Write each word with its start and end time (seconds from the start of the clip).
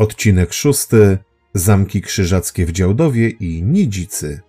Odcinek 0.00 0.52
szósty. 0.52 1.18
Zamki 1.54 2.02
krzyżackie 2.02 2.66
w 2.66 2.72
Działdowie 2.72 3.28
i 3.28 3.62
Nidzicy. 3.62 4.40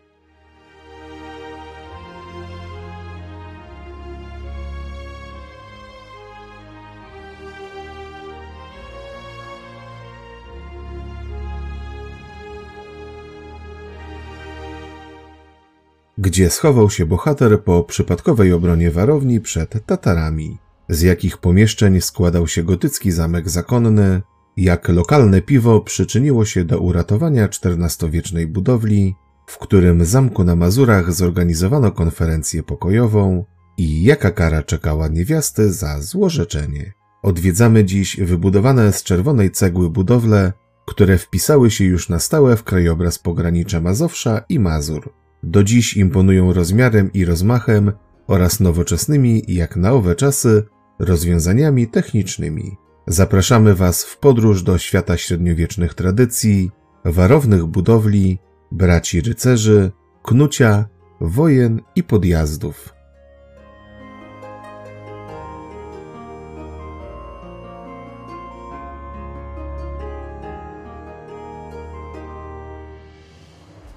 Gdzie 16.17 16.49
schował 16.49 16.89
się 16.89 17.05
bohater 17.05 17.63
po 17.63 17.83
przypadkowej 17.83 18.53
obronie 18.53 18.91
warowni 18.91 19.41
przed 19.41 19.85
Tatarami? 19.85 20.57
Z 20.89 21.01
jakich 21.01 21.37
pomieszczeń 21.37 22.01
składał 22.01 22.47
się 22.47 22.63
gotycki 22.63 23.11
zamek 23.11 23.49
zakonny? 23.49 24.21
Jak 24.57 24.89
lokalne 24.89 25.41
piwo 25.41 25.81
przyczyniło 25.81 26.45
się 26.45 26.65
do 26.65 26.79
uratowania 26.79 27.49
XIV-wiecznej 27.63 28.47
budowli, 28.47 29.15
w 29.47 29.57
którym 29.57 30.05
zamku 30.05 30.43
na 30.43 30.55
Mazurach 30.55 31.13
zorganizowano 31.13 31.91
konferencję 31.91 32.63
pokojową 32.63 33.45
i 33.77 34.03
jaka 34.03 34.31
kara 34.31 34.63
czekała 34.63 35.07
niewiasty 35.07 35.73
za 35.73 36.01
złorzeczenie. 36.01 36.93
Odwiedzamy 37.23 37.85
dziś 37.85 38.17
wybudowane 38.17 38.93
z 38.93 39.03
czerwonej 39.03 39.51
cegły 39.51 39.89
budowle, 39.89 40.53
które 40.85 41.17
wpisały 41.17 41.71
się 41.71 41.85
już 41.85 42.09
na 42.09 42.19
stałe 42.19 42.57
w 42.57 42.63
krajobraz 42.63 43.19
pogranicza 43.19 43.81
Mazowsza 43.81 44.41
i 44.49 44.59
Mazur. 44.59 45.13
Do 45.43 45.63
dziś 45.63 45.97
imponują 45.97 46.53
rozmiarem 46.53 47.13
i 47.13 47.25
rozmachem 47.25 47.91
oraz 48.27 48.59
nowoczesnymi, 48.59 49.43
jak 49.47 49.75
na 49.75 49.91
owe 49.91 50.15
czasy, 50.15 50.63
rozwiązaniami 50.99 51.87
technicznymi. 51.87 52.77
Zapraszamy 53.11 53.75
Was 53.75 54.03
w 54.03 54.17
podróż 54.17 54.63
do 54.63 54.77
świata 54.77 55.17
średniowiecznych 55.17 55.93
tradycji, 55.93 56.71
warownych 57.05 57.65
budowli, 57.65 58.39
braci 58.71 59.21
rycerzy, 59.21 59.91
knucia, 60.23 60.85
wojen 61.21 61.81
i 61.95 62.03
podjazdów. 62.03 62.93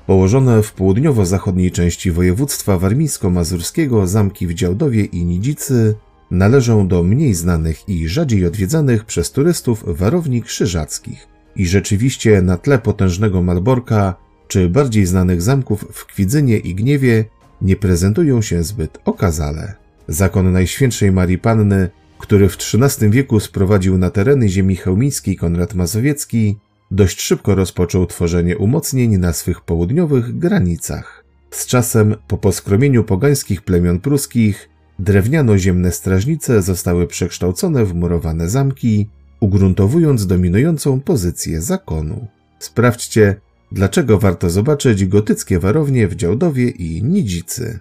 Położone 0.06 0.62
w 0.62 0.72
południowo-zachodniej 0.72 1.70
części 1.70 2.10
województwa 2.10 2.78
warmińsko-mazurskiego 2.78 4.06
zamki 4.06 4.46
w 4.46 4.55
Działdowie 4.55 5.05
i 5.05 5.24
Nidzicy 5.24 5.94
należą 6.34 6.89
do 6.89 7.02
mniej 7.02 7.34
znanych 7.34 7.89
i 7.89 8.08
rzadziej 8.08 8.46
odwiedzanych 8.46 9.05
przez 9.05 9.33
turystów 9.33 9.84
warowni 9.86 10.42
krzyżackich. 10.42 11.28
I 11.56 11.67
rzeczywiście 11.67 12.42
na 12.42 12.56
tle 12.56 12.78
potężnego 12.78 13.42
Malborka 13.42 14.14
czy 14.48 14.68
bardziej 14.68 15.06
znanych 15.06 15.42
zamków 15.42 15.84
w 15.92 16.06
Kwidzynie 16.06 16.58
i 16.58 16.74
Gniewie 16.74 17.24
nie 17.62 17.77
prezentują 17.77 18.42
się 18.42 18.62
zbyt 18.62 18.98
okazale. 19.05 19.74
Zakon 20.08 20.52
Najświętszej 20.52 21.12
Marii 21.12 21.39
Panny, 21.39 21.90
który 22.18 22.48
w 22.48 22.56
XIII 22.56 23.11
wieku 23.11 23.40
sprowadził 23.40 23.98
na 23.98 24.11
tereny 24.11 24.48
ziemi 24.48 24.77
chełmińskiej 24.77 25.36
Konrad 25.36 25.74
Mazowiecki, 25.74 26.56
dość 26.90 27.20
szybko 27.20 27.55
rozpoczął 27.55 28.06
tworzenie 28.06 28.58
umocnień 28.58 29.18
na 29.18 29.33
swych 29.33 29.61
południowych 29.61 30.39
granicach. 30.39 31.24
Z 31.51 31.66
czasem, 31.66 32.14
po 32.28 32.39
poskromieniu 32.39 33.05
pogańskich 33.05 33.62
plemion 33.62 34.01
pruskich, 34.01 34.68
Drewniano-ziemne 34.98 35.92
strażnice 35.92 36.62
zostały 36.62 37.06
przekształcone 37.06 37.84
w 37.84 37.94
murowane 37.94 38.48
zamki, 38.48 39.08
ugruntowując 39.40 40.27
dominującą 40.27 41.00
pozycję 41.00 41.62
zakonu. 41.62 42.27
Sprawdźcie, 42.58 43.36
dlaczego 43.72 44.18
warto 44.18 44.50
zobaczyć 44.50 45.06
gotyckie 45.06 45.58
warownie 45.58 46.08
w 46.08 46.16
Działdowie 46.16 46.68
i 46.68 47.02
Nidzicy. 47.02 47.80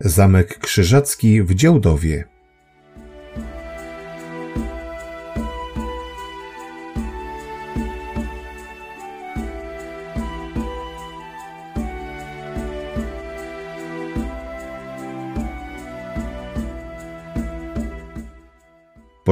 Zamek 0.00 0.58
Krzyżacki 0.58 1.42
w 1.42 1.54
Działdowie 1.54 2.33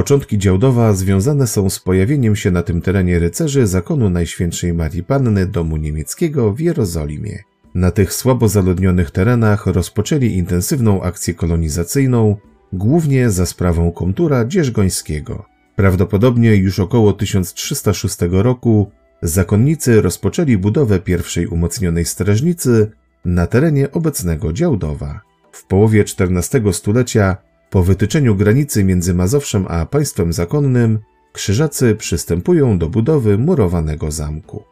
Początki 0.02 0.38
Działdowa 0.38 0.92
związane 0.92 1.46
są 1.46 1.70
z 1.70 1.78
pojawieniem 1.78 2.36
się 2.36 2.50
na 2.50 2.62
tym 2.62 2.80
terenie 2.80 3.18
rycerzy 3.18 3.66
zakonu 3.66 4.10
Najświętszej 4.10 4.74
Marii 4.74 5.02
Panny 5.02 5.46
domu 5.46 5.76
niemieckiego 5.76 6.52
w 6.52 6.60
Jerozolimie. 6.60 7.38
Na 7.74 7.90
tych 7.90 8.14
słabo 8.14 8.48
zaludnionych 8.48 9.10
terenach 9.10 9.66
rozpoczęli 9.66 10.26
intensywną 10.26 11.02
akcję 11.02 11.34
kolonizacyjną, 11.34 12.36
głównie 12.72 13.30
za 13.30 13.46
sprawą 13.46 13.92
komtura 13.92 14.44
dzierżgońskiego. 14.44 15.44
Prawdopodobnie 15.76 16.56
już 16.56 16.80
około 16.80 17.12
1306 17.12 18.16
roku 18.30 18.90
zakonnicy 19.22 20.02
rozpoczęli 20.02 20.56
budowę 20.56 20.98
pierwszej 20.98 21.46
umocnionej 21.46 22.04
strażnicy 22.04 22.90
na 23.24 23.46
terenie 23.46 23.92
obecnego 23.92 24.52
Działdowa. 24.52 25.20
W 25.52 25.66
połowie 25.66 26.04
XIV 26.18 26.72
stulecia 26.72 27.36
po 27.72 27.82
wytyczeniu 27.82 28.36
granicy 28.36 28.84
między 28.84 29.14
Mazowszem 29.14 29.66
a 29.68 29.86
państwem 29.86 30.32
zakonnym, 30.32 30.98
krzyżacy 31.32 31.94
przystępują 31.94 32.78
do 32.78 32.88
budowy 32.88 33.38
murowanego 33.38 34.10
zamku. 34.10 34.62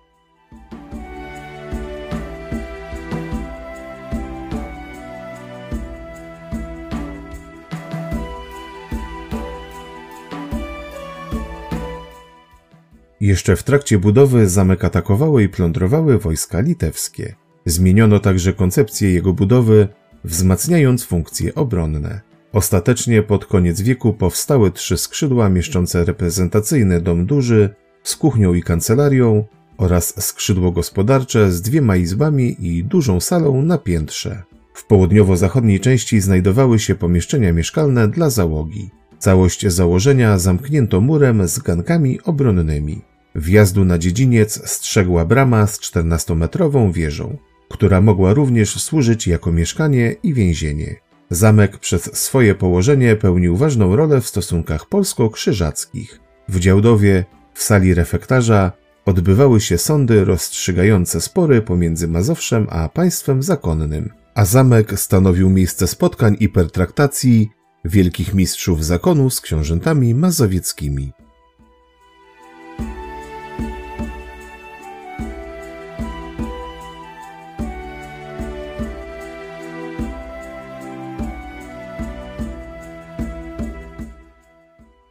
Jeszcze 13.21 13.56
w 13.56 13.62
trakcie 13.62 13.99
budowy 13.99 14.49
zamek 14.49 14.84
atakowały 14.84 15.43
i 15.43 15.49
plądrowały 15.49 16.19
wojska 16.19 16.60
litewskie. 16.60 17.34
Zmieniono 17.66 18.19
także 18.19 18.53
koncepcję 18.53 19.13
jego 19.13 19.33
budowy, 19.33 19.89
wzmacniając 20.25 21.04
funkcje 21.04 21.54
obronne. 21.54 22.29
Ostatecznie 22.53 23.23
pod 23.23 23.47
koniec 23.47 23.81
wieku 23.81 24.13
powstały 24.13 24.71
trzy 24.71 24.97
skrzydła 24.97 25.49
mieszczące 25.49 26.05
reprezentacyjny 26.05 27.01
dom 27.01 27.27
duży 27.27 27.75
z 28.03 28.17
kuchnią 28.17 28.55
i 28.55 28.63
kancelarią 28.63 29.45
oraz 29.79 30.25
skrzydło 30.25 30.73
gospodarcze 30.73 31.53
z 31.53 31.63
dwiema 31.63 31.97
izbami 31.97 32.67
i 32.67 32.85
dużą 32.85 33.21
salą 33.21 33.63
na 33.63 33.79
piętrze. 33.79 34.43
W 34.75 34.87
południowo-zachodniej 34.87 35.81
części 35.81 36.21
znajdowały 36.21 36.79
się 36.79 36.95
pomieszczenia 36.95 37.53
mieszkalne 37.53 38.09
dla 38.09 38.31
załogi. 38.31 38.91
Całość 39.19 39.67
założenia 39.67 40.39
zamknięto 40.39 41.01
murem 41.01 41.49
z 41.49 41.59
gankami 41.59 42.21
obronnymi. 42.21 43.01
Wjazdu 43.35 43.85
na 43.85 43.99
dziedziniec 43.99 44.71
strzegła 44.71 45.25
brama 45.25 45.67
z 45.67 45.81
14-metrową 45.81 46.93
wieżą, 46.93 47.37
która 47.69 48.01
mogła 48.01 48.35
również 48.35 48.83
służyć 48.83 49.27
jako 49.27 49.53
mieszkanie 49.53 50.17
i 50.23 50.35
więzienie. 50.35 51.09
Zamek 51.30 51.78
przez 51.78 52.03
swoje 52.03 52.54
położenie 52.54 53.16
pełnił 53.16 53.56
ważną 53.56 53.97
rolę 53.97 54.21
w 54.21 54.28
stosunkach 54.28 54.86
polsko-krzyżackich. 54.86 56.21
W 56.48 56.59
Działdowie, 56.59 57.24
w 57.54 57.62
sali 57.62 57.94
refektarza, 57.94 58.72
odbywały 59.04 59.60
się 59.60 59.78
sądy 59.78 60.24
rozstrzygające 60.24 61.21
spory 61.21 61.62
pomiędzy 61.62 62.09
Mazowszem 62.09 62.66
a 62.71 62.88
państwem 62.88 63.42
zakonnym, 63.42 64.12
a 64.34 64.44
zamek 64.44 65.00
stanowił 65.00 65.50
miejsce 65.50 65.86
spotkań 65.86 66.36
i 66.41 66.48
pertraktacji 66.48 67.50
wielkich 67.84 68.34
mistrzów 68.34 68.84
zakonu 68.84 69.30
z 69.30 69.41
książętami 69.41 70.15
mazowieckimi. 70.15 71.12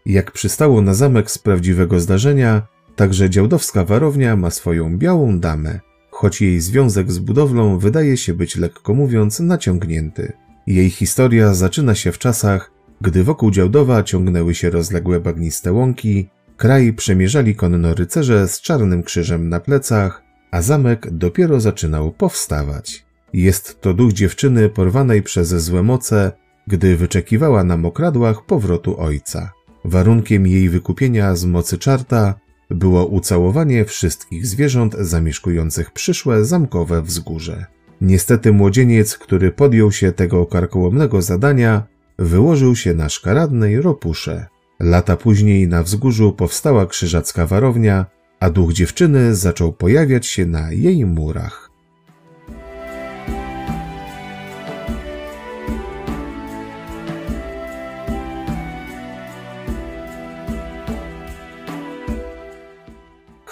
Jak 0.10 0.32
przystało 0.32 0.82
na 0.82 0.94
zamek 0.94 1.32
z 1.32 1.38
prawdziwego 1.38 2.00
zdarzenia, 2.00 2.68
także 2.96 3.30
działdowska 3.30 3.86
warownia 3.86 4.36
ma 4.36 4.50
swoją 4.50 4.98
białą 4.98 5.40
damę, 5.40 5.80
choć 6.12 6.42
jej 6.42 6.60
związek 6.60 7.12
z 7.12 7.20
budowlą 7.20 7.80
wydaje 7.80 8.18
się 8.18 8.34
być 8.34 8.56
lekko 8.56 8.94
mówiąc 8.94 9.40
naciągnięty. 9.40 10.34
Jej 10.68 10.90
historia 10.90 11.54
zaczyna 11.54 11.96
się 11.96 12.12
w 12.12 12.18
czasach, 12.18 12.72
gdy 13.02 13.24
wokół 13.24 13.52
Działdowa 13.52 14.04
ciągnęły 14.04 14.56
się 14.56 14.70
rozległe 14.70 15.20
bagniste 15.20 15.74
łąki, 15.74 16.30
kraj 16.58 16.94
przemierzali 16.94 17.56
konno 17.56 17.94
rycerze 17.94 18.48
z 18.48 18.62
czarnym 18.62 19.04
krzyżem 19.04 19.50
na 19.50 19.60
plecach, 19.60 20.24
a 20.52 20.62
zamek 20.62 21.12
dopiero 21.12 21.60
zaczynał 21.60 22.12
powstawać. 22.12 23.06
Jest 23.34 23.82
to 23.82 23.94
duch 23.94 24.14
dziewczyny 24.14 24.70
porwanej 24.70 25.24
przez 25.24 25.48
złe 25.50 25.84
moce, 25.84 26.32
gdy 26.68 26.98
wyczekiwała 26.98 27.64
na 27.64 27.78
mokradłach 27.78 28.46
powrotu 28.46 29.00
ojca. 29.02 29.59
Warunkiem 29.86 30.48
jej 30.48 30.70
wykupienia 30.70 31.36
z 31.36 31.46
mocy 31.46 31.78
czarta 31.78 32.40
było 32.70 33.06
ucałowanie 33.06 33.86
wszystkich 33.86 34.48
zwierząt 34.48 34.96
zamieszkujących 35.00 35.92
przyszłe 35.92 36.46
zamkowe 36.46 37.02
wzgórze. 37.02 37.66
Niestety 38.02 38.54
młodzieniec, 38.54 39.18
który 39.18 39.52
podjął 39.52 39.92
się 39.92 40.12
tego 40.12 40.46
karkołomnego 40.46 41.22
zadania, 41.22 41.84
wyłożył 42.20 42.76
się 42.76 42.94
na 42.94 43.10
szkaradnej 43.10 43.82
ropusze. 43.82 44.48
Lata 44.80 45.18
później 45.18 45.68
na 45.68 45.84
wzgórzu 45.84 46.34
powstała 46.34 46.86
krzyżacka 46.86 47.48
warownia, 47.48 48.06
a 48.40 48.50
duch 48.50 48.74
dziewczyny 48.74 49.36
zaczął 49.36 49.74
pojawiać 49.74 50.28
się 50.28 50.46
na 50.46 50.72
jej 50.72 51.06
murach. 51.06 51.69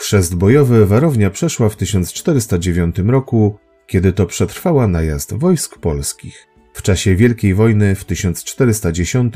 Chrzest 0.07 0.35
bojowy 0.35 0.85
warownia 0.85 1.29
przeszła 1.29 1.69
w 1.69 1.75
1409 1.75 2.95
roku, 2.99 3.57
kiedy 3.87 4.13
to 4.13 4.25
przetrwała 4.25 4.87
najazd 4.87 5.33
wojsk 5.33 5.77
polskich. 5.77 6.47
W 6.73 6.81
czasie 6.81 7.15
Wielkiej 7.15 7.53
Wojny 7.53 7.95
w 7.95 8.05
1410 8.05 9.33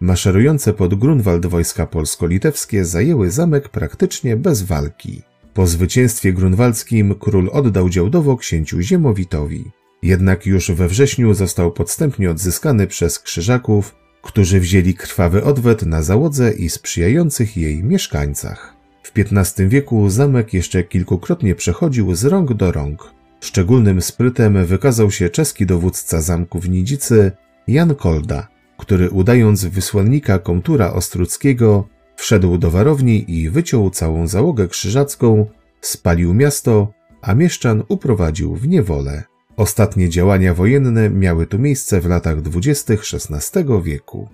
maszerujące 0.00 0.72
pod 0.72 0.94
Grunwald 0.94 1.46
wojska 1.46 1.86
polsko-litewskie 1.86 2.84
zajęły 2.84 3.30
zamek 3.30 3.68
praktycznie 3.68 4.36
bez 4.36 4.62
walki. 4.62 5.22
Po 5.54 5.66
zwycięstwie 5.66 6.32
grunwaldzkim 6.32 7.14
król 7.14 7.50
oddał 7.52 7.88
Działdowo 7.88 8.36
księciu 8.36 8.80
Ziemowitowi. 8.80 9.70
Jednak 10.02 10.46
już 10.46 10.70
we 10.70 10.88
wrześniu 10.88 11.34
został 11.34 11.72
podstępnie 11.72 12.30
odzyskany 12.30 12.86
przez 12.86 13.18
krzyżaków, 13.18 13.94
którzy 14.22 14.60
wzięli 14.60 14.94
krwawy 14.94 15.44
odwet 15.44 15.82
na 15.82 16.02
załodze 16.02 16.52
i 16.52 16.68
sprzyjających 16.68 17.56
jej 17.56 17.84
mieszkańcach. 17.84 18.73
W 19.04 19.12
XV 19.18 19.68
wieku 19.68 20.10
zamek 20.10 20.54
jeszcze 20.54 20.84
kilkukrotnie 20.84 21.54
przechodził 21.54 22.14
z 22.14 22.24
rąk 22.24 22.54
do 22.54 22.72
rąk. 22.72 23.14
Szczególnym 23.40 24.02
sprytem 24.02 24.66
wykazał 24.66 25.10
się 25.10 25.30
czeski 25.30 25.66
dowódca 25.66 26.20
zamku 26.20 26.60
w 26.60 26.68
Nidzicy, 26.68 27.32
Jan 27.66 27.94
Kolda, 27.94 28.48
który 28.78 29.10
udając 29.10 29.64
wysłannika 29.64 30.38
komtura 30.38 30.92
Ostruckiego, 30.92 31.88
wszedł 32.16 32.58
do 32.58 32.70
warowni 32.70 33.30
i 33.30 33.50
wyciął 33.50 33.90
całą 33.90 34.26
załogę 34.26 34.68
krzyżacką, 34.68 35.46
spalił 35.80 36.34
miasto, 36.34 36.92
a 37.22 37.34
mieszczan 37.34 37.82
uprowadził 37.88 38.54
w 38.54 38.68
niewolę. 38.68 39.22
Ostatnie 39.56 40.08
działania 40.08 40.54
wojenne 40.54 41.10
miały 41.10 41.46
tu 41.46 41.58
miejsce 41.58 42.00
w 42.00 42.06
latach 42.06 42.42
dwudziestych 42.42 43.02
XVI 43.12 43.64
wieku. 43.82 44.28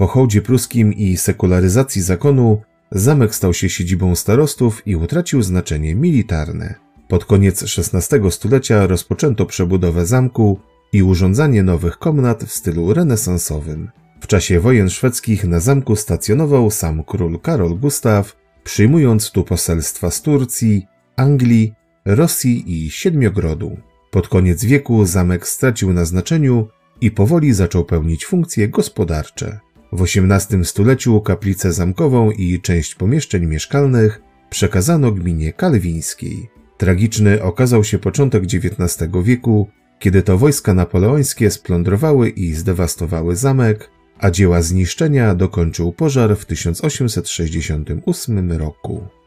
Po 0.00 0.06
hołdzie 0.06 0.42
pruskim 0.42 0.92
i 0.92 1.16
sekularyzacji 1.16 2.02
zakonu 2.02 2.62
zamek 2.92 3.34
stał 3.34 3.54
się 3.54 3.68
siedzibą 3.68 4.14
starostów 4.14 4.86
i 4.86 4.96
utracił 4.96 5.42
znaczenie 5.42 5.94
militarne. 5.94 6.74
Pod 7.08 7.24
koniec 7.24 7.64
XVI 7.78 8.30
stulecia 8.30 8.86
rozpoczęto 8.86 9.46
przebudowę 9.46 10.06
zamku 10.06 10.60
i 10.92 11.02
urządzanie 11.02 11.62
nowych 11.62 11.98
komnat 11.98 12.44
w 12.44 12.52
stylu 12.52 12.94
renesansowym. 12.94 13.90
W 14.20 14.26
czasie 14.26 14.60
wojen 14.60 14.90
szwedzkich 14.90 15.44
na 15.44 15.60
zamku 15.60 15.96
stacjonował 15.96 16.70
sam 16.70 17.04
król 17.04 17.40
Karol 17.40 17.78
Gustaw, 17.78 18.36
przyjmując 18.64 19.30
tu 19.30 19.44
poselstwa 19.44 20.10
z 20.10 20.22
Turcji, 20.22 20.86
Anglii, 21.16 21.72
Rosji 22.04 22.84
i 22.84 22.90
Siedmiogrodu. 22.90 23.76
Pod 24.10 24.28
koniec 24.28 24.64
wieku 24.64 25.04
zamek 25.04 25.48
stracił 25.48 25.92
na 25.92 26.04
znaczeniu 26.04 26.68
i 27.00 27.10
powoli 27.10 27.52
zaczął 27.52 27.84
pełnić 27.84 28.26
funkcje 28.26 28.68
gospodarcze. 28.68 29.60
W 29.92 30.02
XVIII 30.02 30.64
stuleciu 30.64 31.20
kaplicę 31.20 31.72
zamkową 31.72 32.30
i 32.30 32.60
część 32.60 32.94
pomieszczeń 32.94 33.46
mieszkalnych 33.46 34.22
przekazano 34.50 35.12
gminie 35.12 35.52
kalwińskiej. 35.52 36.50
Tragiczny 36.76 37.42
okazał 37.42 37.84
się 37.84 37.98
początek 37.98 38.44
XIX 38.44 39.10
wieku, 39.22 39.68
kiedy 39.98 40.22
to 40.22 40.38
wojska 40.38 40.74
napoleońskie 40.74 41.50
splądrowały 41.50 42.28
i 42.28 42.54
zdewastowały 42.54 43.36
zamek, 43.36 43.90
a 44.18 44.30
dzieła 44.30 44.62
zniszczenia 44.62 45.34
dokończył 45.34 45.92
pożar 45.92 46.36
w 46.36 46.46
1868 46.46 48.52
roku. 48.52 49.19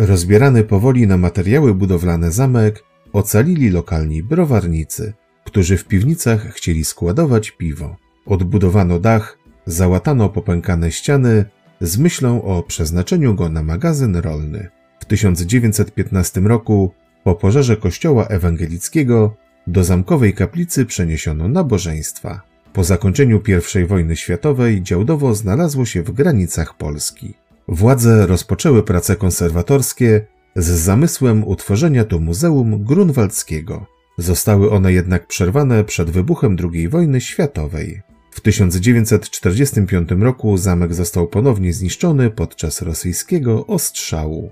Rozbierany 0.00 0.64
powoli 0.64 1.06
na 1.06 1.16
materiały 1.16 1.74
budowlane 1.74 2.32
zamek 2.32 2.84
ocalili 3.12 3.70
lokalni 3.70 4.22
browarnicy, 4.22 5.12
którzy 5.44 5.76
w 5.76 5.84
piwnicach 5.84 6.54
chcieli 6.54 6.84
składować 6.84 7.50
piwo. 7.50 7.96
Odbudowano 8.26 8.98
dach, 8.98 9.38
załatano 9.66 10.28
popękane 10.28 10.92
ściany 10.92 11.44
z 11.80 11.98
myślą 11.98 12.42
o 12.42 12.62
przeznaczeniu 12.62 13.34
go 13.34 13.48
na 13.48 13.62
magazyn 13.62 14.16
rolny. 14.16 14.68
W 15.00 15.04
1915 15.04 16.40
roku, 16.40 16.94
po 17.24 17.34
pożarze 17.34 17.76
kościoła 17.76 18.26
ewangelickiego, 18.26 19.36
do 19.66 19.84
zamkowej 19.84 20.34
kaplicy 20.34 20.86
przeniesiono 20.86 21.48
nabożeństwa. 21.48 22.42
Po 22.72 22.84
zakończeniu 22.84 23.42
I 23.80 23.84
wojny 23.84 24.16
światowej 24.16 24.82
Działdowo 24.82 25.34
znalazło 25.34 25.84
się 25.84 26.02
w 26.02 26.10
granicach 26.10 26.76
Polski. 26.76 27.34
Władze 27.70 28.26
rozpoczęły 28.26 28.82
prace 28.82 29.16
konserwatorskie 29.16 30.26
z 30.56 30.66
zamysłem 30.66 31.48
utworzenia 31.48 32.04
tu 32.04 32.20
Muzeum 32.20 32.84
Grunwaldzkiego. 32.84 33.86
Zostały 34.18 34.70
one 34.70 34.92
jednak 34.92 35.26
przerwane 35.26 35.84
przed 35.84 36.10
wybuchem 36.10 36.56
II 36.72 36.88
wojny 36.88 37.20
światowej. 37.20 38.02
W 38.30 38.40
1945 38.40 40.08
roku 40.10 40.56
zamek 40.56 40.94
został 40.94 41.28
ponownie 41.28 41.72
zniszczony 41.72 42.30
podczas 42.30 42.82
rosyjskiego 42.82 43.66
ostrzału. 43.66 44.50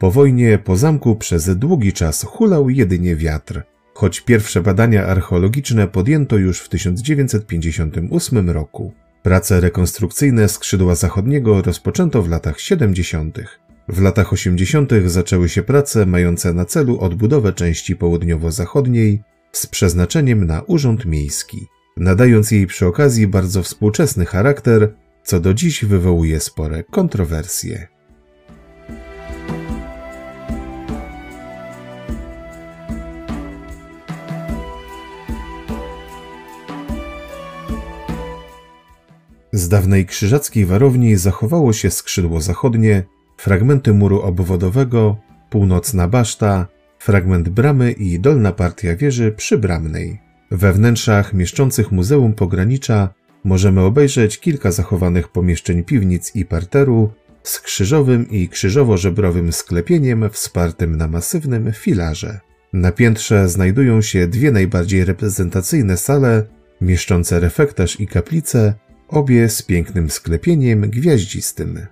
Po 0.00 0.10
wojnie 0.10 0.58
po 0.58 0.76
zamku 0.76 1.16
przez 1.16 1.58
długi 1.58 1.92
czas 1.92 2.22
hulał 2.24 2.70
jedynie 2.70 3.16
wiatr, 3.16 3.62
choć 3.94 4.20
pierwsze 4.20 4.62
badania 4.62 5.06
archeologiczne 5.06 5.88
podjęto 5.88 6.36
już 6.36 6.60
w 6.60 6.68
1958 6.68 8.50
roku. 8.50 8.92
Prace 9.22 9.60
rekonstrukcyjne 9.60 10.48
skrzydła 10.48 10.94
zachodniego 10.94 11.62
rozpoczęto 11.62 12.22
w 12.22 12.28
latach 12.28 12.60
70. 12.60 13.38
W 13.88 14.00
latach 14.00 14.32
80. 14.32 14.90
zaczęły 15.06 15.48
się 15.48 15.62
prace 15.62 16.06
mające 16.06 16.52
na 16.52 16.64
celu 16.64 17.00
odbudowę 17.00 17.52
części 17.52 17.96
południowo-zachodniej 17.96 19.22
z 19.52 19.66
przeznaczeniem 19.66 20.44
na 20.44 20.62
urząd 20.62 21.06
miejski, 21.06 21.66
nadając 21.96 22.50
jej 22.50 22.66
przy 22.66 22.86
okazji 22.86 23.26
bardzo 23.26 23.62
współczesny 23.62 24.26
charakter, 24.26 24.94
co 25.24 25.40
do 25.40 25.54
dziś 25.54 25.84
wywołuje 25.84 26.40
spore 26.40 26.84
kontrowersje. 26.84 27.99
Z 39.60 39.68
dawnej 39.68 40.06
krzyżackiej 40.06 40.66
warowni 40.66 41.16
zachowało 41.16 41.72
się 41.72 41.90
skrzydło 41.90 42.40
zachodnie, 42.40 43.04
fragmenty 43.36 43.92
muru 43.92 44.20
obwodowego, 44.20 45.16
północna 45.50 46.08
baszta, 46.08 46.66
fragment 46.98 47.48
bramy 47.48 47.92
i 47.92 48.20
dolna 48.20 48.52
partia 48.52 48.96
wieży 48.96 49.32
przybramnej. 49.32 50.20
We 50.50 50.72
wnętrzach 50.72 51.34
mieszczących 51.34 51.92
Muzeum 51.92 52.34
Pogranicza 52.34 53.14
możemy 53.44 53.80
obejrzeć 53.80 54.40
kilka 54.40 54.72
zachowanych 54.72 55.28
pomieszczeń 55.28 55.84
piwnic 55.84 56.36
i 56.36 56.44
parteru 56.44 57.10
z 57.42 57.60
krzyżowym 57.60 58.30
i 58.30 58.48
krzyżowo-żebrowym 58.48 59.52
sklepieniem 59.52 60.30
wspartym 60.30 60.96
na 60.96 61.08
masywnym 61.08 61.72
filarze. 61.72 62.40
Na 62.72 62.92
piętrze 62.92 63.48
znajdują 63.48 64.02
się 64.02 64.28
dwie 64.28 64.50
najbardziej 64.50 65.04
reprezentacyjne 65.04 65.96
sale, 65.96 66.44
mieszczące 66.80 67.40
refektarz 67.40 68.00
i 68.00 68.06
kaplicę, 68.06 68.74
obie 69.10 69.48
z 69.48 69.62
pięknym 69.62 70.10
sklepieniem 70.10 70.90
gwiaździstym. 70.90 71.86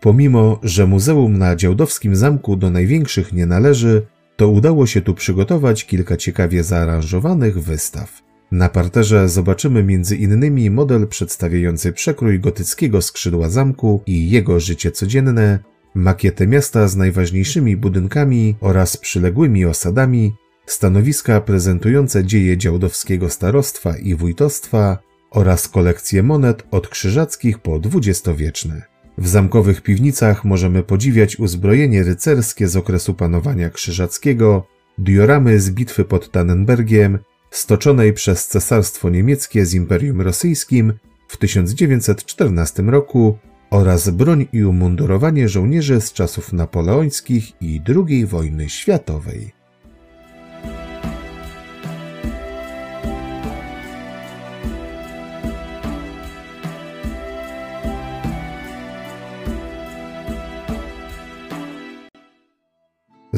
Pomimo, 0.00 0.60
że 0.62 0.86
muzeum 0.86 1.38
na 1.38 1.56
Działdowskim 1.56 2.16
Zamku 2.16 2.56
do 2.56 2.70
największych 2.70 3.32
nie 3.32 3.46
należy, 3.46 4.06
to 4.42 4.48
udało 4.48 4.86
się 4.86 5.00
tu 5.00 5.14
przygotować 5.14 5.86
kilka 5.86 6.16
ciekawie 6.16 6.64
zaaranżowanych 6.64 7.62
wystaw. 7.62 8.22
Na 8.52 8.68
parterze 8.68 9.28
zobaczymy 9.28 9.80
m.in. 9.80 10.72
model 10.72 11.08
przedstawiający 11.08 11.92
przekrój 11.92 12.40
gotyckiego 12.40 13.02
skrzydła 13.02 13.48
zamku 13.48 14.02
i 14.06 14.30
jego 14.30 14.60
życie 14.60 14.90
codzienne, 14.90 15.58
makietę 15.94 16.46
miasta 16.46 16.88
z 16.88 16.96
najważniejszymi 16.96 17.76
budynkami 17.76 18.56
oraz 18.60 18.96
przyległymi 18.96 19.64
osadami, 19.64 20.32
stanowiska 20.66 21.40
prezentujące 21.40 22.24
dzieje 22.24 22.56
działdowskiego 22.56 23.30
starostwa 23.30 23.96
i 23.96 24.14
wójtostwa 24.14 24.98
oraz 25.30 25.68
kolekcje 25.68 26.22
monet 26.22 26.62
od 26.70 26.88
krzyżackich 26.88 27.58
po 27.58 27.78
dwudziestowieczne. 27.78 28.91
W 29.22 29.28
zamkowych 29.28 29.82
piwnicach 29.82 30.44
możemy 30.44 30.82
podziwiać 30.82 31.38
uzbrojenie 31.38 32.02
rycerskie 32.02 32.68
z 32.68 32.76
okresu 32.76 33.14
panowania 33.14 33.70
krzyżackiego, 33.70 34.66
dioramy 34.98 35.60
z 35.60 35.70
bitwy 35.70 36.04
pod 36.04 36.30
Tannenbergiem, 36.30 37.18
stoczonej 37.50 38.12
przez 38.12 38.48
Cesarstwo 38.48 39.10
Niemieckie 39.10 39.66
z 39.66 39.74
Imperium 39.74 40.20
Rosyjskim 40.20 40.92
w 41.28 41.36
1914 41.36 42.82
roku 42.82 43.38
oraz 43.70 44.10
broń 44.10 44.46
i 44.52 44.64
umundurowanie 44.64 45.48
żołnierzy 45.48 46.00
z 46.00 46.12
czasów 46.12 46.52
napoleońskich 46.52 47.62
i 47.62 47.80
II 48.08 48.26
wojny 48.26 48.68
światowej. 48.68 49.61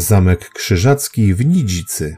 Zamek 0.04 0.50
Krzyżacki 0.50 1.34
w 1.34 1.46
Nidzicy. 1.46 2.16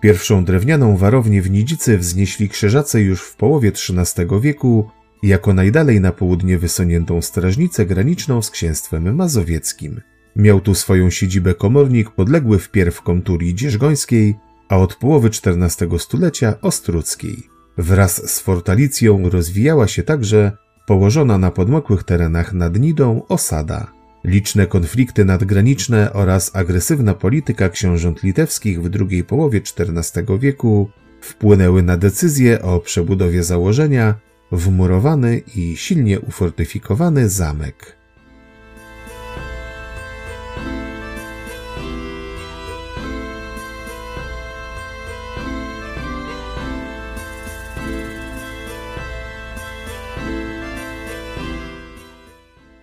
Pierwszą 0.00 0.44
drewnianą 0.44 0.96
warownię 0.96 1.42
w 1.42 1.50
Nidzicy 1.50 1.98
wznieśli 1.98 2.48
krzyżacy 2.48 3.00
już 3.00 3.22
w 3.22 3.36
połowie 3.36 3.68
XIII 3.68 4.26
wieku 4.40 4.90
jako 5.22 5.54
najdalej 5.54 6.00
na 6.00 6.12
południe 6.12 6.58
wysuniętą 6.58 7.22
strażnicę 7.22 7.86
graniczną 7.86 8.42
z 8.42 8.50
księstwem 8.50 9.14
mazowieckim. 9.14 10.00
Miał 10.36 10.60
tu 10.60 10.74
swoją 10.74 11.10
siedzibę 11.10 11.54
komornik 11.54 12.10
podległy 12.10 12.58
wpierw 12.58 13.02
komturii 13.02 13.54
dzierżgońskiej, 13.54 14.34
a 14.72 14.76
od 14.76 14.94
połowy 14.94 15.28
XIV 15.28 15.98
stulecia 15.98 16.54
Ostruckiej. 16.60 17.48
Wraz 17.78 18.30
z 18.30 18.40
fortalicją 18.40 19.30
rozwijała 19.30 19.88
się 19.88 20.02
także 20.02 20.52
położona 20.86 21.38
na 21.38 21.50
podmokłych 21.50 22.04
terenach 22.04 22.52
nad 22.52 22.78
Nidą 22.78 23.22
osada. 23.28 23.92
Liczne 24.24 24.66
konflikty 24.66 25.24
nadgraniczne 25.24 26.12
oraz 26.12 26.56
agresywna 26.56 27.14
polityka 27.14 27.68
książąt 27.68 28.22
litewskich 28.22 28.82
w 28.82 28.88
drugiej 28.88 29.24
połowie 29.24 29.60
XIV 29.78 30.38
wieku 30.38 30.90
wpłynęły 31.20 31.82
na 31.82 31.96
decyzję 31.96 32.62
o 32.62 32.80
przebudowie 32.80 33.44
założenia 33.44 34.14
w 34.52 34.70
murowany 34.70 35.42
i 35.54 35.76
silnie 35.76 36.20
ufortyfikowany 36.20 37.28
zamek. 37.28 38.01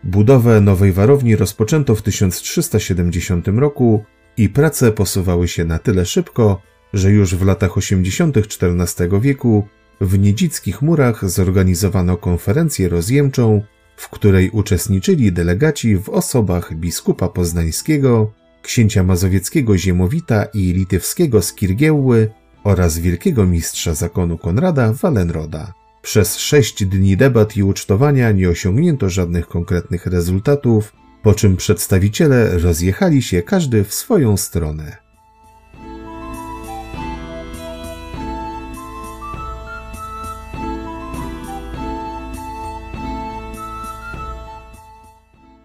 Budowę 0.09 0.61
nowej 0.61 0.91
warowni 0.91 1.35
rozpoczęto 1.35 1.95
w 1.95 2.01
1370 2.01 3.47
roku 3.47 4.03
i 4.37 4.49
prace 4.49 4.91
posuwały 4.91 5.47
się 5.47 5.65
na 5.65 5.79
tyle 5.79 6.05
szybko, 6.05 6.61
że 6.93 7.11
już 7.11 7.35
w 7.35 7.45
latach 7.45 7.77
80. 7.77 8.37
XIV 8.37 9.21
wieku 9.21 9.67
w 10.01 10.19
Niedzickich 10.19 10.81
Murach 10.81 11.29
zorganizowano 11.29 12.17
konferencję 12.17 12.89
rozjemczą, 12.89 13.61
w 13.97 14.09
której 14.09 14.49
uczestniczyli 14.49 15.31
delegaci 15.31 15.97
w 15.97 16.09
osobach 16.09 16.73
biskupa 16.75 17.27
poznańskiego, 17.27 18.31
księcia 18.61 19.03
mazowieckiego 19.03 19.77
Ziemowita 19.77 20.45
i 20.45 20.73
litewskiego 20.73 21.41
Skirgiełły 21.41 22.29
oraz 22.63 22.97
wielkiego 22.97 23.45
mistrza 23.45 23.93
zakonu 23.93 24.37
Konrada 24.37 24.93
Wallenroda. 24.93 25.73
Przez 26.01 26.37
sześć 26.37 26.85
dni 26.85 27.17
debat 27.17 27.57
i 27.57 27.63
ucztowania 27.63 28.31
nie 28.31 28.49
osiągnięto 28.49 29.09
żadnych 29.09 29.47
konkretnych 29.47 30.05
rezultatów, 30.05 30.93
po 31.23 31.33
czym 31.33 31.57
przedstawiciele 31.57 32.57
rozjechali 32.57 33.21
się 33.21 33.41
każdy 33.41 33.83
w 33.83 33.93
swoją 33.93 34.37
stronę. 34.37 34.97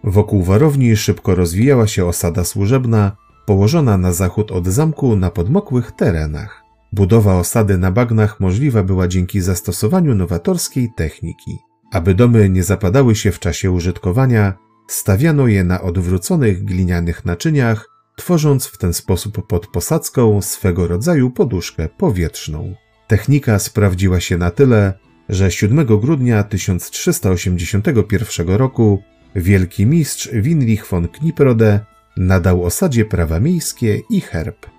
Wokół 0.03 0.43
warowni 0.43 0.97
szybko 0.97 1.35
rozwijała 1.35 1.87
się 1.87 2.05
osada 2.05 2.43
służebna, 2.43 3.15
położona 3.45 3.97
na 3.97 4.13
zachód 4.13 4.51
od 4.51 4.67
zamku 4.67 5.15
na 5.15 5.31
podmokłych 5.31 5.91
terenach. 5.91 6.64
Budowa 6.93 7.39
osady 7.39 7.77
na 7.77 7.91
bagnach 7.91 8.39
możliwa 8.39 8.83
była 8.83 9.07
dzięki 9.07 9.41
zastosowaniu 9.41 10.15
nowatorskiej 10.15 10.89
techniki. 10.95 11.57
Aby 11.91 12.13
domy 12.13 12.49
nie 12.49 12.63
zapadały 12.63 13.15
się 13.15 13.31
w 13.31 13.39
czasie 13.39 13.71
użytkowania, 13.71 14.53
stawiano 14.87 15.47
je 15.47 15.63
na 15.63 15.81
odwróconych 15.81 16.65
glinianych 16.65 17.25
naczyniach, 17.25 17.89
tworząc 18.15 18.65
w 18.65 18.77
ten 18.77 18.93
sposób 18.93 19.47
pod 19.47 19.67
posadzką 19.67 20.41
swego 20.41 20.87
rodzaju 20.87 21.31
poduszkę 21.31 21.89
powietrzną. 21.89 22.75
Technika 23.07 23.59
sprawdziła 23.59 24.19
się 24.19 24.37
na 24.37 24.51
tyle, 24.51 24.93
że 25.29 25.51
7 25.51 25.85
grudnia 25.85 26.43
1381 26.43 28.47
roku 28.47 29.03
wielki 29.35 29.85
mistrz 29.85 30.29
Winrich 30.33 30.87
von 30.87 31.07
Kniprode 31.07 31.79
nadał 32.17 32.63
osadzie 32.63 33.05
prawa 33.05 33.39
miejskie 33.39 34.01
i 34.09 34.21
herb. 34.21 34.74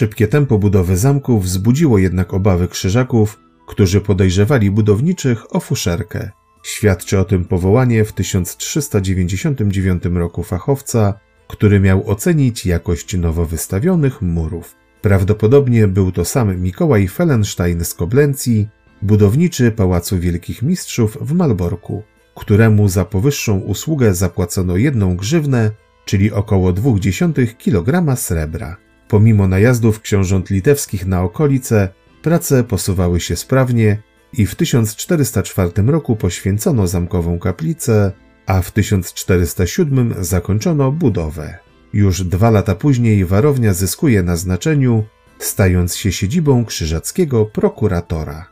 Szybkie 0.00 0.28
tempo 0.28 0.58
budowy 0.58 0.96
zamku 0.96 1.40
wzbudziło 1.40 1.98
jednak 1.98 2.34
obawy 2.34 2.68
krzyżaków, 2.68 3.38
którzy 3.66 4.00
podejrzewali 4.00 4.70
budowniczych 4.70 5.56
o 5.56 5.60
fuszerkę. 5.60 6.30
Świadczy 6.62 7.18
o 7.18 7.24
tym 7.24 7.44
powołanie 7.44 8.04
w 8.04 8.12
1399 8.12 10.02
roku 10.04 10.42
fachowca, 10.42 11.14
który 11.48 11.80
miał 11.80 12.10
ocenić 12.10 12.66
jakość 12.66 13.16
nowo 13.16 13.46
wystawionych 13.46 14.22
murów. 14.22 14.74
Prawdopodobnie 15.02 15.88
był 15.88 16.12
to 16.12 16.24
sam 16.24 16.60
Mikołaj 16.60 17.08
Fellenstein 17.08 17.84
z 17.84 17.94
Koblencji, 17.94 18.68
budowniczy 19.02 19.70
Pałacu 19.70 20.18
Wielkich 20.18 20.62
Mistrzów 20.62 21.18
w 21.20 21.32
Malborku, 21.32 22.02
któremu 22.34 22.88
za 22.88 23.04
powyższą 23.04 23.58
usługę 23.58 24.14
zapłacono 24.14 24.76
jedną 24.76 25.16
grzywnę, 25.16 25.70
czyli 26.04 26.32
około 26.32 26.72
0,2 26.72 27.56
kg 27.56 28.16
srebra. 28.16 28.89
Pomimo 29.10 29.48
najazdów 29.48 30.00
książąt 30.00 30.50
litewskich 30.50 31.06
na 31.06 31.22
okolice, 31.22 31.88
prace 32.22 32.64
posuwały 32.64 33.20
się 33.20 33.36
sprawnie 33.36 34.02
i 34.32 34.46
w 34.46 34.54
1404 34.54 35.72
roku 35.86 36.16
poświęcono 36.16 36.86
zamkową 36.86 37.38
kaplicę, 37.38 38.12
a 38.46 38.62
w 38.62 38.70
1407 38.70 40.14
zakończono 40.20 40.92
budowę. 40.92 41.58
Już 41.92 42.22
dwa 42.24 42.50
lata 42.50 42.74
później 42.74 43.24
warownia 43.24 43.74
zyskuje 43.74 44.22
na 44.22 44.36
znaczeniu, 44.36 45.04
stając 45.38 45.96
się 45.96 46.12
siedzibą 46.12 46.64
krzyżackiego 46.64 47.46
prokuratora. 47.46 48.46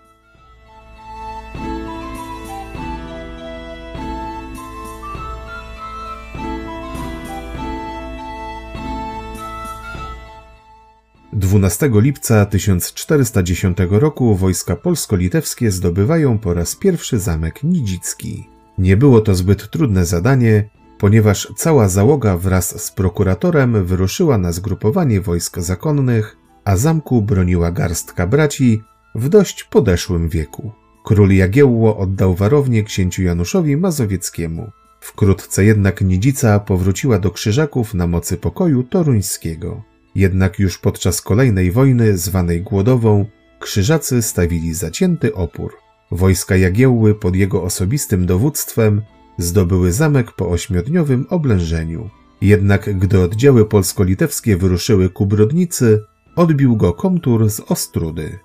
Dwunastego 11.48 12.00
lipca 12.00 12.46
1410 12.46 13.78
roku 13.90 14.36
wojska 14.36 14.76
polsko-litewskie 14.76 15.70
zdobywają 15.70 16.38
po 16.38 16.54
raz 16.54 16.76
pierwszy 16.76 17.18
zamek 17.18 17.62
Nidzicki. 17.62 18.48
Nie 18.78 18.96
było 18.96 19.20
to 19.20 19.34
zbyt 19.34 19.70
trudne 19.70 20.04
zadanie, 20.04 20.68
ponieważ 20.98 21.48
cała 21.56 21.88
załoga 21.88 22.36
wraz 22.36 22.84
z 22.84 22.90
prokuratorem 22.90 23.84
wyruszyła 23.84 24.38
na 24.38 24.52
zgrupowanie 24.52 25.20
wojsk 25.20 25.58
zakonnych, 25.58 26.36
a 26.64 26.76
zamku 26.76 27.22
broniła 27.22 27.70
garstka 27.72 28.26
braci 28.26 28.82
w 29.14 29.28
dość 29.28 29.64
podeszłym 29.64 30.28
wieku. 30.28 30.72
Król 31.04 31.30
Jagiełło 31.30 31.96
oddał 31.98 32.34
warownię 32.34 32.82
księciu 32.82 33.22
Januszowi 33.22 33.76
Mazowieckiemu. 33.76 34.70
Wkrótce 35.00 35.64
jednak 35.64 36.00
Nidzica 36.00 36.60
powróciła 36.60 37.18
do 37.18 37.30
Krzyżaków 37.30 37.94
na 37.94 38.06
mocy 38.06 38.36
pokoju 38.36 38.82
toruńskiego. 38.82 39.82
Jednak 40.18 40.58
już 40.58 40.78
podczas 40.78 41.22
kolejnej 41.22 41.72
wojny, 41.72 42.18
zwanej 42.18 42.62
Głodową, 42.62 43.26
Krzyżacy 43.60 44.22
stawili 44.22 44.74
zacięty 44.74 45.34
opór. 45.34 45.72
Wojska 46.10 46.56
Jagiełły 46.56 47.14
pod 47.14 47.36
jego 47.36 47.62
osobistym 47.62 48.26
dowództwem 48.26 49.02
zdobyły 49.38 49.92
zamek 49.92 50.32
po 50.32 50.48
ośmiodniowym 50.48 51.26
oblężeniu. 51.30 52.10
Jednak 52.40 52.98
gdy 52.98 53.20
oddziały 53.20 53.66
polsko-litewskie 53.66 54.56
wyruszyły 54.56 55.10
ku 55.10 55.26
Brodnicy, 55.26 56.04
odbił 56.36 56.76
go 56.76 56.92
komtur 56.92 57.50
z 57.50 57.60
Ostrudy. 57.60 58.38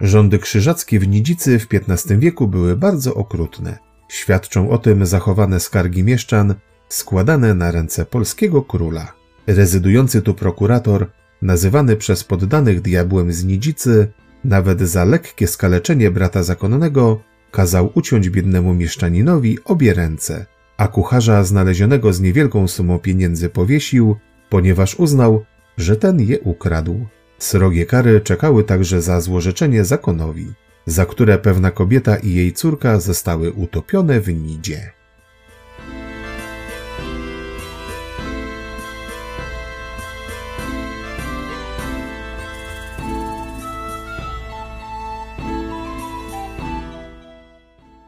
Rządy 0.00 0.38
krzyżackie 0.38 1.00
w 1.00 1.08
Nidzicy 1.08 1.58
w 1.58 1.66
XV 1.72 2.18
wieku 2.18 2.48
były 2.48 2.76
bardzo 2.76 3.14
okrutne. 3.14 3.78
Świadczą 4.08 4.70
o 4.70 4.78
tym 4.78 5.06
zachowane 5.06 5.60
skargi 5.60 6.04
mieszczan 6.04 6.54
składane 6.88 7.54
na 7.54 7.70
ręce 7.70 8.04
polskiego 8.04 8.62
króla. 8.62 9.12
Rezydujący 9.46 10.22
tu 10.22 10.34
prokurator, 10.34 11.10
nazywany 11.42 11.96
przez 11.96 12.24
poddanych 12.24 12.80
diabłem 12.80 13.32
z 13.32 13.44
Nidzicy, 13.44 14.08
nawet 14.44 14.80
za 14.80 15.04
lekkie 15.04 15.46
skaleczenie 15.46 16.10
brata 16.10 16.42
zakonnego, 16.42 17.20
kazał 17.50 17.90
uciąć 17.94 18.30
biednemu 18.30 18.74
mieszczaninowi 18.74 19.58
obie 19.64 19.94
ręce, 19.94 20.46
a 20.76 20.88
kucharza 20.88 21.44
znalezionego 21.44 22.12
z 22.12 22.20
niewielką 22.20 22.68
sumą 22.68 22.98
pieniędzy 22.98 23.48
powiesił, 23.48 24.16
ponieważ 24.48 24.94
uznał, 24.94 25.44
że 25.76 25.96
ten 25.96 26.20
je 26.20 26.40
ukradł. 26.40 27.06
Srogie 27.40 27.86
kary 27.86 28.20
czekały 28.20 28.64
także 28.64 29.02
za 29.02 29.20
złorzeczenie 29.20 29.84
zakonowi, 29.84 30.52
za 30.86 31.06
które 31.06 31.38
pewna 31.38 31.70
kobieta 31.70 32.16
i 32.16 32.34
jej 32.34 32.52
córka 32.52 33.00
zostały 33.00 33.52
utopione 33.52 34.20
w 34.20 34.28
Nidzie. 34.28 34.92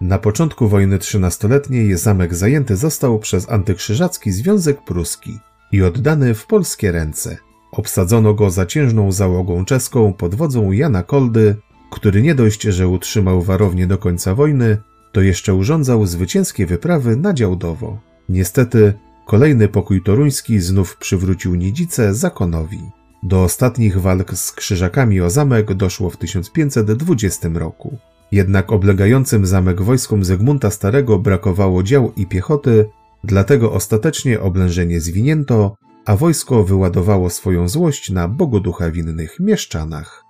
Na 0.00 0.18
początku 0.18 0.68
wojny 0.68 0.98
trzynastoletniej 0.98 1.96
zamek 1.96 2.34
zajęty 2.34 2.76
został 2.76 3.18
przez 3.18 3.50
antykrzyżacki 3.50 4.32
Związek 4.32 4.84
Pruski 4.84 5.38
i 5.72 5.82
oddany 5.82 6.34
w 6.34 6.46
polskie 6.46 6.92
ręce. 6.92 7.51
Obsadzono 7.72 8.34
go 8.34 8.50
zaciężną 8.50 9.12
załogą 9.12 9.64
czeską 9.64 10.12
pod 10.12 10.34
wodzą 10.34 10.72
Jana 10.72 11.02
Koldy, 11.02 11.56
który 11.90 12.22
nie 12.22 12.34
dość, 12.34 12.62
że 12.62 12.88
utrzymał 12.88 13.42
warownię 13.42 13.86
do 13.86 13.98
końca 13.98 14.34
wojny, 14.34 14.78
to 15.12 15.20
jeszcze 15.20 15.54
urządzał 15.54 16.06
zwycięskie 16.06 16.66
wyprawy 16.66 17.16
na 17.16 17.34
Działdowo. 17.34 17.98
Niestety, 18.28 18.92
kolejny 19.26 19.68
pokój 19.68 20.02
toruński 20.02 20.60
znów 20.60 20.96
przywrócił 20.96 21.54
Nidzice 21.54 22.14
zakonowi. 22.14 22.80
Do 23.22 23.42
ostatnich 23.42 24.00
walk 24.00 24.34
z 24.34 24.52
krzyżakami 24.52 25.20
o 25.20 25.30
zamek 25.30 25.74
doszło 25.74 26.10
w 26.10 26.16
1520 26.16 27.48
roku. 27.54 27.98
Jednak 28.32 28.72
oblegającym 28.72 29.46
zamek 29.46 29.82
wojskom 29.82 30.24
Zygmunta 30.24 30.70
Starego 30.70 31.18
brakowało 31.18 31.82
dział 31.82 32.12
i 32.16 32.26
piechoty, 32.26 32.88
dlatego 33.24 33.72
ostatecznie 33.72 34.40
oblężenie 34.40 35.00
zwinięto, 35.00 35.76
a 36.04 36.16
wojsko 36.16 36.64
wyładowało 36.64 37.30
swoją 37.30 37.68
złość 37.68 38.10
na 38.10 38.28
bogoducha 38.28 38.90
winnych 38.90 39.40
mieszczanach. 39.40 40.24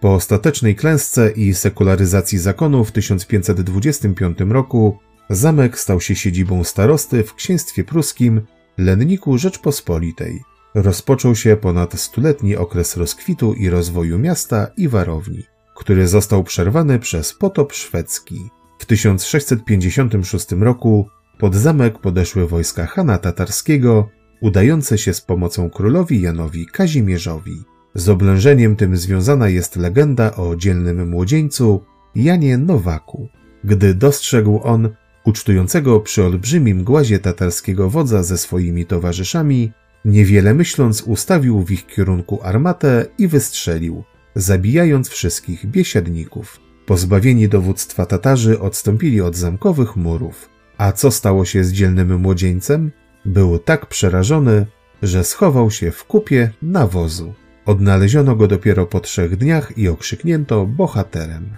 Po 0.00 0.14
ostatecznej 0.14 0.76
klęsce 0.76 1.30
i 1.30 1.54
sekularyzacji 1.54 2.38
zakonu 2.38 2.84
w 2.84 2.92
1525 2.92 4.38
roku 4.48 4.98
Zamek 5.30 5.78
stał 5.78 6.00
się 6.00 6.16
siedzibą 6.16 6.64
starosty 6.64 7.24
w 7.24 7.34
księstwie 7.34 7.84
pruskim, 7.84 8.42
lenniku 8.78 9.38
Rzeczpospolitej. 9.38 10.55
Rozpoczął 10.76 11.34
się 11.34 11.56
ponad 11.56 12.00
stuletni 12.00 12.56
okres 12.56 12.96
rozkwitu 12.96 13.54
i 13.54 13.70
rozwoju 13.70 14.18
miasta 14.18 14.66
i 14.76 14.88
warowni, 14.88 15.42
który 15.76 16.08
został 16.08 16.44
przerwany 16.44 16.98
przez 16.98 17.34
potop 17.34 17.72
szwedzki. 17.72 18.50
W 18.78 18.84
1656 18.84 20.52
roku 20.52 21.08
pod 21.38 21.54
zamek 21.54 21.98
podeszły 21.98 22.48
wojska 22.48 22.86
Hana 22.86 23.18
Tatarskiego, 23.18 24.08
udające 24.40 24.98
się 24.98 25.14
z 25.14 25.20
pomocą 25.20 25.70
królowi 25.70 26.20
Janowi 26.20 26.66
Kazimierzowi. 26.66 27.64
Z 27.94 28.08
oblężeniem 28.08 28.76
tym 28.76 28.96
związana 28.96 29.48
jest 29.48 29.76
legenda 29.76 30.34
o 30.34 30.56
dzielnym 30.56 31.08
młodzieńcu 31.08 31.84
Janie 32.14 32.58
Nowaku. 32.58 33.28
Gdy 33.64 33.94
dostrzegł 33.94 34.60
on, 34.62 34.88
ucztującego 35.24 36.00
przy 36.00 36.24
olbrzymim 36.24 36.84
głazie 36.84 37.18
tatarskiego 37.18 37.90
wodza 37.90 38.22
ze 38.22 38.38
swoimi 38.38 38.86
towarzyszami, 38.86 39.72
niewiele 40.06 40.54
myśląc 40.54 41.02
ustawił 41.02 41.62
w 41.62 41.70
ich 41.70 41.86
kierunku 41.86 42.40
armatę 42.42 43.06
i 43.18 43.28
wystrzelił, 43.28 44.04
zabijając 44.34 45.08
wszystkich 45.08 45.66
biesiadników. 45.66 46.60
Pozbawieni 46.86 47.48
dowództwa 47.48 48.06
Tatarzy 48.06 48.60
odstąpili 48.60 49.20
od 49.20 49.36
zamkowych 49.36 49.96
murów. 49.96 50.48
A 50.78 50.92
co 50.92 51.10
stało 51.10 51.44
się 51.44 51.64
z 51.64 51.72
dzielnym 51.72 52.20
młodzieńcem? 52.20 52.92
Był 53.24 53.58
tak 53.58 53.86
przerażony, 53.86 54.66
że 55.02 55.24
schował 55.24 55.70
się 55.70 55.90
w 55.90 56.04
kupie 56.04 56.50
nawozu. 56.62 57.34
Odnaleziono 57.64 58.36
go 58.36 58.48
dopiero 58.48 58.86
po 58.86 59.00
trzech 59.00 59.36
dniach 59.36 59.78
i 59.78 59.88
okrzyknięto 59.88 60.66
bohaterem. 60.66 61.56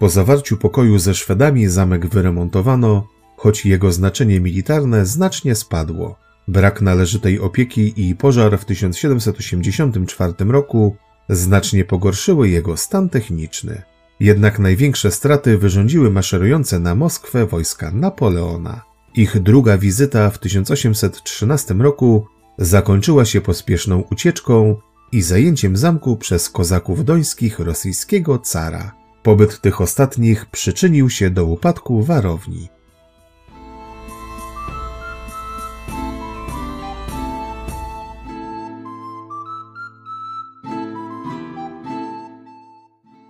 Po 0.00 0.08
zawarciu 0.08 0.56
pokoju 0.56 0.98
ze 0.98 1.14
Szwedami 1.14 1.68
zamek 1.68 2.06
wyremontowano, 2.06 3.08
choć 3.36 3.66
jego 3.66 3.92
znaczenie 3.92 4.40
militarne 4.40 5.06
znacznie 5.06 5.54
spadło. 5.54 6.16
Brak 6.48 6.80
należytej 6.82 7.40
opieki 7.40 7.92
i 7.96 8.14
pożar 8.14 8.58
w 8.58 8.64
1784 8.64 10.32
roku 10.38 10.96
znacznie 11.28 11.84
pogorszyły 11.84 12.48
jego 12.48 12.76
stan 12.76 13.08
techniczny. 13.08 13.82
Jednak 14.20 14.58
największe 14.58 15.10
straty 15.10 15.58
wyrządziły 15.58 16.10
maszerujące 16.10 16.78
na 16.78 16.94
Moskwę 16.94 17.46
wojska 17.46 17.90
Napoleona. 17.90 18.82
Ich 19.14 19.40
druga 19.40 19.78
wizyta 19.78 20.30
w 20.30 20.38
1813 20.38 21.74
roku 21.74 22.26
zakończyła 22.58 23.24
się 23.24 23.40
pospieszną 23.40 24.04
ucieczką 24.10 24.76
i 25.12 25.22
zajęciem 25.22 25.76
zamku 25.76 26.16
przez 26.16 26.50
kozaków 26.50 27.04
dońskich 27.04 27.58
rosyjskiego 27.58 28.38
cara. 28.38 28.99
Pobyt 29.22 29.60
tych 29.60 29.80
ostatnich 29.80 30.46
przyczynił 30.46 31.10
się 31.10 31.30
do 31.30 31.44
upadku 31.44 32.02
warowni. 32.02 32.68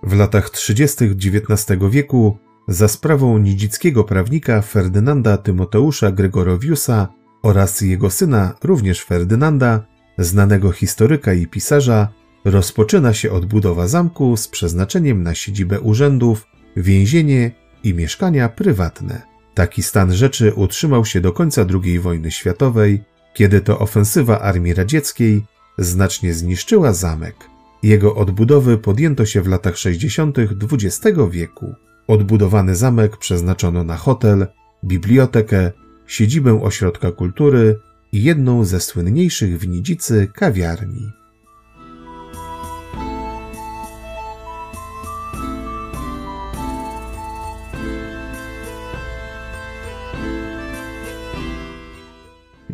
W 0.03 0.13
latach 0.17 0.49
30. 0.49 1.05
XIX 1.05 1.79
wieku 1.89 2.37
za 2.67 2.87
sprawą 2.87 3.37
nidzickiego 3.37 4.03
prawnika 4.03 4.61
Ferdynanda 4.61 5.37
Tymoteusza 5.37 6.11
Gregorowiusa 6.11 7.07
oraz 7.43 7.81
jego 7.81 8.09
syna, 8.09 8.53
również 8.63 9.03
Ferdynanda, 9.03 9.85
znanego 10.17 10.71
historyka 10.71 11.33
i 11.33 11.47
pisarza, 11.47 12.07
rozpoczyna 12.45 13.13
się 13.13 13.31
odbudowa 13.31 13.87
zamku 13.87 14.37
z 14.37 14.47
przeznaczeniem 14.47 15.23
na 15.23 15.35
siedzibę 15.35 15.79
urzędów, 15.79 16.47
więzienie 16.75 17.51
i 17.83 17.93
mieszkania 17.93 18.49
prywatne. 18.49 19.21
Taki 19.53 19.83
stan 19.83 20.13
rzeczy 20.13 20.53
utrzymał 20.53 21.05
się 21.05 21.21
do 21.21 21.31
końca 21.31 21.65
II 21.83 21.99
wojny 21.99 22.31
światowej, 22.31 23.03
kiedy 23.33 23.61
to 23.61 23.79
ofensywa 23.79 24.39
Armii 24.39 24.73
Radzieckiej 24.73 25.43
znacznie 25.77 26.33
zniszczyła 26.33 26.93
zamek. 26.93 27.35
Jego 27.83 28.15
odbudowy 28.15 28.77
podjęto 28.77 29.25
się 29.25 29.41
w 29.41 29.47
latach 29.47 29.77
60. 29.77 30.37
XX 30.39 31.17
wieku. 31.31 31.75
Odbudowany 32.07 32.75
zamek 32.75 33.17
przeznaczono 33.17 33.83
na 33.83 33.97
hotel, 33.97 34.47
bibliotekę, 34.83 35.71
siedzibę 36.07 36.63
ośrodka 36.63 37.11
kultury 37.11 37.79
i 38.11 38.23
jedną 38.23 38.65
ze 38.65 38.79
słynniejszych 38.79 39.59
w 39.59 39.67
Nidzicy 39.67 40.27
kawiarni. 40.33 41.20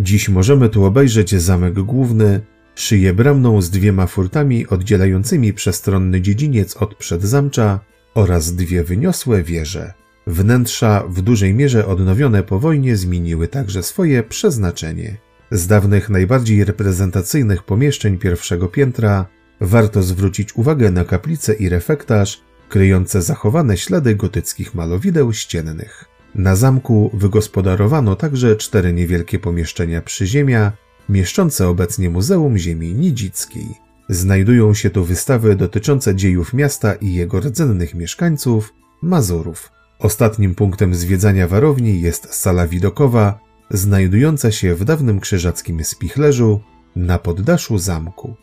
Dziś 0.08 0.30
możemy 0.30 0.70
tu 0.70 0.86
obejrzeć 0.86 1.36
zamek 1.36 1.74
główny, 1.74 2.41
szyję 2.76 3.13
bramną 3.13 3.62
z 3.62 3.70
dwiema 3.70 4.08
furtami 4.08 4.67
oddzielającymi 4.67 5.54
przestronny 5.54 6.22
dziedziniec 6.22 6.78
od 6.78 6.96
przedzamcza 6.96 7.80
oraz 8.15 8.56
dwie 8.56 8.84
wyniosłe 8.84 9.43
wieże. 9.43 9.93
Wnętrza, 10.28 11.04
w 11.10 11.22
dużej 11.22 11.54
mierze 11.54 11.86
odnowione 11.86 12.43
po 12.43 12.60
wojnie, 12.60 12.96
zmieniły 12.96 13.48
także 13.48 13.84
swoje 13.84 14.24
przeznaczenie. 14.24 15.17
Z 15.52 15.67
dawnych 15.67 16.10
najbardziej 16.10 16.65
reprezentacyjnych 16.65 17.63
pomieszczeń 17.63 18.17
pierwszego 18.17 18.67
piętra 18.67 19.26
warto 19.62 20.04
zwrócić 20.04 20.56
uwagę 20.56 20.91
na 20.91 21.06
kaplicę 21.06 21.54
i 21.54 21.70
refektarz, 21.70 22.41
kryjące 22.70 23.22
zachowane 23.22 23.78
ślady 23.78 24.15
gotyckich 24.15 24.76
malowideł 24.76 25.34
ściennych. 25.34 26.16
Na 26.38 26.56
zamku 26.56 27.12
wygospodarowano 27.13 28.15
także 28.15 28.56
cztery 28.56 28.93
niewielkie 28.93 29.39
pomieszczenia 29.39 30.02
przyziemia, 30.02 30.71
mieszczące 31.10 31.67
obecnie 31.67 32.10
Muzeum 32.10 32.58
Ziemi 32.58 32.93
Nidzickiej. 32.93 33.67
Znajdują 34.10 34.73
się 34.73 34.89
tu 34.89 35.04
wystawy 35.04 35.56
dotyczące 35.56 36.15
dziejów 36.15 36.54
miasta 36.54 36.93
i 36.93 37.13
jego 37.13 37.39
rdzennych 37.39 37.95
mieszkańców, 37.95 38.73
Mazurów. 39.02 39.71
Ostatnim 40.00 40.56
punktem 40.56 40.95
zwiedzania 40.95 41.47
warowni 41.47 42.02
jest 42.02 42.34
sala 42.36 42.67
widokowa, 42.67 43.39
znajdująca 43.71 44.52
się 44.52 44.76
w 44.76 44.84
dawnym 44.84 45.19
krzyżackim 45.19 45.84
spichlerzu 45.84 46.60
na 46.95 47.19
poddaszu 47.19 47.78
zamku. 47.78 48.36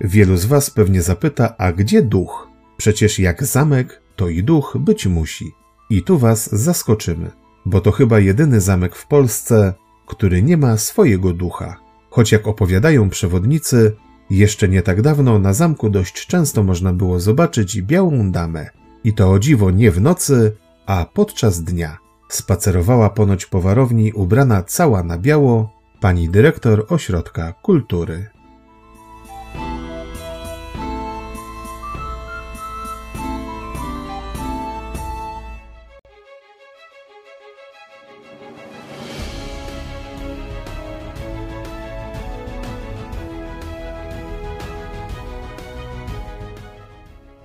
Wielu 0.00 0.36
z 0.36 0.44
Was 0.44 0.70
pewnie 0.70 1.02
zapyta, 1.02 1.54
a 1.58 1.72
gdzie 1.72 2.02
duch? 2.02 2.48
Przecież 2.76 3.18
jak 3.18 3.44
zamek, 3.44 4.02
to 4.16 4.28
i 4.28 4.42
duch 4.42 4.76
być 4.80 5.06
musi. 5.06 5.52
I 5.90 6.02
tu 6.02 6.18
Was 6.18 6.50
zaskoczymy, 6.52 7.30
bo 7.66 7.80
to 7.80 7.92
chyba 7.92 8.18
jedyny 8.18 8.60
zamek 8.60 8.96
w 8.96 9.06
Polsce, 9.06 9.74
który 10.06 10.42
nie 10.42 10.56
ma 10.56 10.76
swojego 10.76 11.32
ducha. 11.32 11.76
Choć 12.10 12.32
jak 12.32 12.48
opowiadają 12.48 13.10
przewodnicy, 13.10 13.96
jeszcze 14.30 14.68
nie 14.68 14.82
tak 14.82 15.02
dawno 15.02 15.38
na 15.38 15.52
zamku 15.52 15.90
dość 15.90 16.26
często 16.26 16.62
można 16.62 16.92
było 16.92 17.20
zobaczyć 17.20 17.82
białą 17.82 18.30
damę. 18.30 18.70
I 19.04 19.12
to 19.12 19.30
o 19.30 19.38
dziwo 19.38 19.70
nie 19.70 19.90
w 19.90 20.00
nocy, 20.00 20.56
a 20.86 21.06
podczas 21.14 21.64
dnia. 21.64 21.98
Spacerowała 22.28 23.10
ponoć 23.10 23.46
po 23.46 23.60
warowni 23.60 24.12
ubrana 24.12 24.62
cała 24.62 25.02
na 25.02 25.18
biało 25.18 25.72
pani 26.00 26.28
dyrektor 26.28 26.86
ośrodka 26.88 27.52
kultury. 27.52 28.26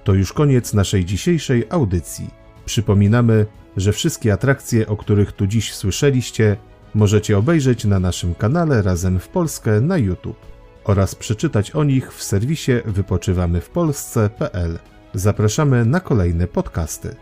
To 0.04 0.14
już 0.14 0.34
koniec 0.34 0.74
naszej 0.74 1.06
dzisiejszej 1.06 1.66
audycji. 1.70 2.30
Przypominamy, 2.66 3.46
że 3.78 3.92
wszystkie 3.92 4.34
atrakcje, 4.34 4.88
o 4.88 4.98
których 4.98 5.32
tu 5.32 5.48
dziś 5.48 5.74
słyszeliście, 5.74 6.58
możecie 6.94 7.38
obejrzeć 7.38 7.86
na 7.86 8.00
naszym 8.00 8.36
kanale 8.36 8.82
Razem 8.82 9.20
w 9.20 9.28
Polskę 9.28 9.82
na 9.82 9.98
YouTube 9.98 10.46
oraz 10.84 11.16
przeczytać 11.16 11.72
o 11.72 11.84
nich 11.84 12.14
w 12.14 12.24
serwisie 12.24 12.72
wypoczywamywpolsce.pl. 12.86 14.80
Zapraszamy 15.14 15.86
na 15.86 16.00
kolejne 16.00 16.48
podcasty. 16.48 17.16